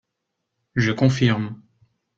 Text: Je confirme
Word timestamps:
Je 0.73 0.91
confirme 0.93 1.61